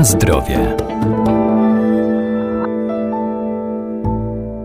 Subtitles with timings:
[0.00, 0.76] Na zdrowie.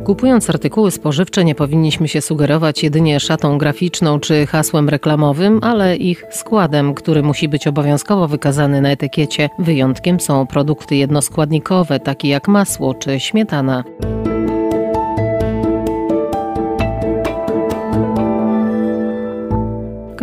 [0.05, 6.25] Kupując artykuły spożywcze nie powinniśmy się sugerować jedynie szatą graficzną czy hasłem reklamowym, ale ich
[6.31, 9.49] składem, który musi być obowiązkowo wykazany na etykiecie.
[9.59, 13.83] Wyjątkiem są produkty jednoskładnikowe, takie jak masło czy śmietana.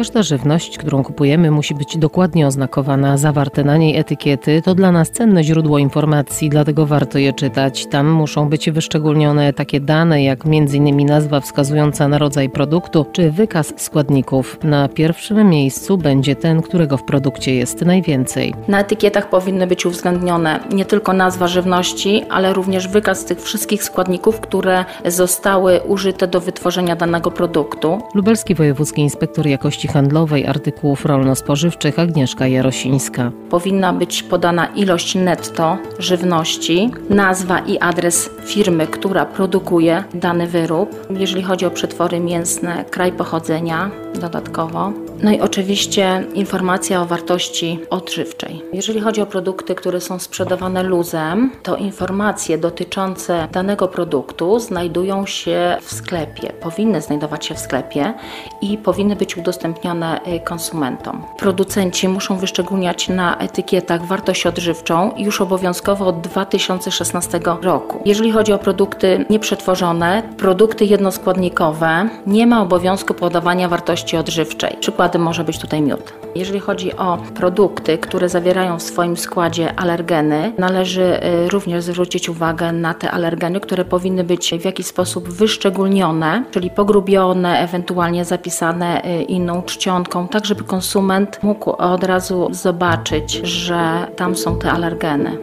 [0.03, 4.63] Każda żywność, którą kupujemy, musi być dokładnie oznakowana, zawarte na niej etykiety.
[4.65, 7.87] To dla nas cenne źródło informacji, dlatego warto je czytać.
[7.87, 11.07] Tam muszą być wyszczególnione takie dane, jak m.in.
[11.07, 14.59] nazwa wskazująca na rodzaj produktu, czy wykaz składników.
[14.65, 18.55] Na pierwszym miejscu będzie ten, którego w produkcie jest najwięcej.
[18.69, 24.41] Na etykietach powinny być uwzględnione nie tylko nazwa żywności, ale również wykaz tych wszystkich składników,
[24.41, 27.99] które zostały użyte do wytworzenia danego produktu.
[28.15, 33.33] Lubelski Wojewódzki Inspektor Jakości Handlowej Artykułów Rolno-Spożywczych Agnieszka Jarosińska.
[33.51, 41.07] Powinna być podana ilość netto żywności, nazwa i adres firmy, która produkuje dany wyrób.
[41.19, 44.93] Jeżeli chodzi o przetwory mięsne, kraj pochodzenia dodatkowo.
[45.23, 48.63] No i oczywiście informacja o wartości odżywczej.
[48.73, 55.77] Jeżeli chodzi o produkty, które są sprzedawane luzem, to informacje dotyczące danego produktu znajdują się
[55.83, 58.15] w sklepie, powinny znajdować się w sklepie
[58.61, 61.25] i powinny być udostępnione y, konsumentom.
[61.39, 68.03] Producenci muszą wyszczególniać na etykietach wartość odżywczą już obowiązkowo od 2016 roku.
[68.05, 74.77] Jeżeli chodzi o produkty nieprzetworzone, produkty jednoskładnikowe, nie ma obowiązku podawania wartości odżywczej.
[74.81, 76.13] Przykład przykładem może być tutaj miód.
[76.35, 82.73] Jeżeli chodzi o produkty, które zawierają w swoim składzie alergeny, należy y, również zwrócić uwagę
[82.73, 89.23] na te alergeny, które powinny być w jakiś sposób wyszczególnione, czyli pogrubione, ewentualnie zapisane y,
[89.23, 95.39] inną czcionką, tak żeby konsument mógł od razu zobaczyć, że tam są te alergeny.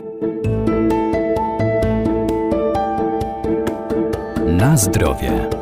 [4.48, 5.59] Na zdrowie.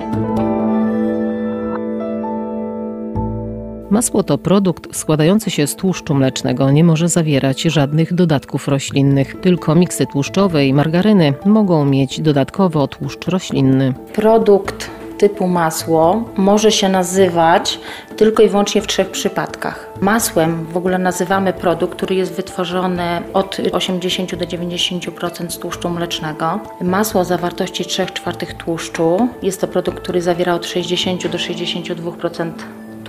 [3.90, 9.42] Masło to produkt składający się z tłuszczu mlecznego, nie może zawierać żadnych dodatków roślinnych.
[9.42, 13.94] Tylko miksy tłuszczowe i margaryny mogą mieć dodatkowo tłuszcz roślinny.
[14.14, 17.80] Produkt typu masło może się nazywać
[18.18, 19.90] tylko i wyłącznie w trzech przypadkach.
[20.02, 26.60] Masłem w ogóle nazywamy produkt, który jest wytworzony od 80 do 90% z tłuszczu mlecznego.
[26.82, 32.52] Masło o zawartości 3 czwartych tłuszczu jest to produkt, który zawiera od 60 do 62%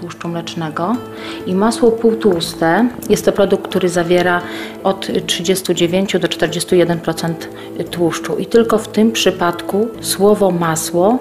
[0.01, 0.97] tłuszczu mlecznego
[1.47, 4.41] i masło półtłuste jest to produkt, który zawiera
[4.85, 7.35] od 39 do 41%
[7.91, 11.19] tłuszczu i tylko w tym przypadku słowo masło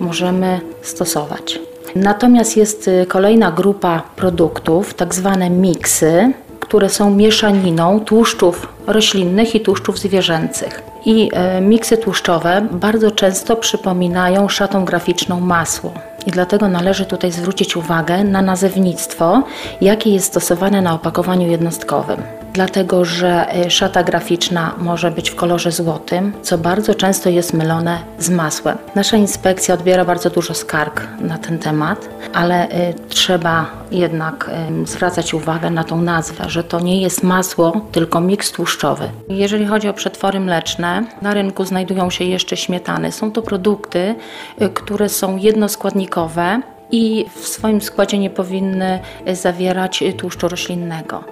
[0.00, 1.60] możemy stosować.
[1.94, 9.60] Natomiast jest y, kolejna grupa produktów, tak zwane miksy, które są mieszaniną tłuszczów roślinnych i
[9.60, 10.82] tłuszczów zwierzęcych.
[11.04, 15.94] I y, miksy tłuszczowe bardzo często przypominają szatą graficzną masło.
[16.26, 19.42] I dlatego należy tutaj zwrócić uwagę na nazewnictwo,
[19.80, 22.41] jakie jest stosowane na opakowaniu jednostkowym.
[22.52, 27.98] Dlatego, że y, szata graficzna może być w kolorze złotym, co bardzo często jest mylone
[28.18, 28.78] z masłem.
[28.94, 34.50] Nasza inspekcja odbiera bardzo dużo skarg na ten temat, ale y, trzeba jednak
[34.82, 39.08] y, zwracać uwagę na tą nazwę, że to nie jest masło, tylko miks tłuszczowy.
[39.28, 43.12] Jeżeli chodzi o przetwory mleczne, na rynku znajdują się jeszcze śmietany.
[43.12, 44.14] Są to produkty,
[44.74, 46.60] które są jednoskładnikowe,
[46.92, 48.98] i w swoim składzie nie powinny
[49.32, 51.24] zawierać tłuszczu roślinnego.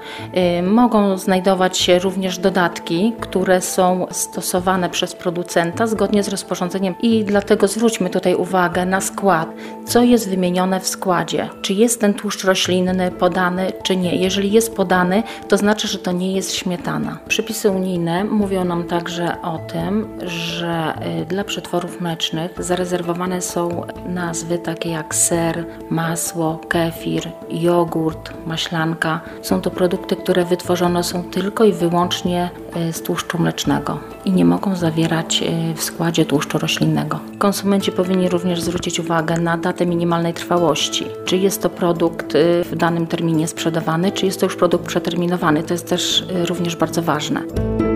[0.59, 7.25] Y, mogą znajdować się również dodatki, które są stosowane przez producenta zgodnie z rozporządzeniem i
[7.25, 9.49] dlatego zwróćmy tutaj uwagę na skład,
[9.87, 14.17] co jest wymienione w składzie, czy jest ten tłuszcz roślinny podany, czy nie.
[14.17, 17.19] Jeżeli jest podany, to znaczy, że to nie jest śmietana.
[17.29, 24.59] Przepisy unijne mówią nam także o tym, że y, dla przetworów mlecznych zarezerwowane są nazwy
[24.59, 25.50] takie jak ser,
[25.91, 29.21] masło, kefir, jogurt, maślanka.
[29.43, 34.45] Są to produkty, które wytworzone są tylko i wyłącznie e, z tłuszczu mlecznego i nie
[34.45, 37.21] mogą zawierać e, w składzie tłuszczu roślinnego.
[37.39, 41.07] Konsumenci powinni również zwrócić uwagę na datę minimalnej trwałości.
[41.25, 45.63] Czy jest to produkt e, w danym terminie sprzedawany, czy jest to już produkt przeterminowany.
[45.63, 47.90] To jest też również bardzo ważne.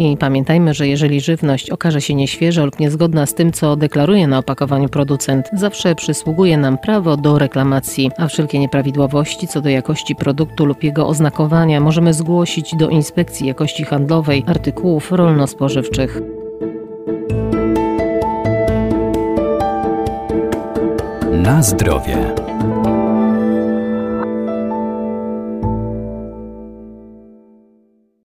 [0.00, 4.38] I pamiętajmy, że jeżeli żywność okaże się nieświeża lub niezgodna z tym, co deklaruje na
[4.38, 10.64] opakowaniu producent, zawsze przysługuje nam prawo do reklamacji, a wszelkie nieprawidłowości co do jakości produktu
[10.64, 16.20] lub jego oznakowania możemy zgłosić do Inspekcji Jakości Handlowej Artykułów Rolno-Spożywczych.
[21.32, 22.34] Na zdrowie.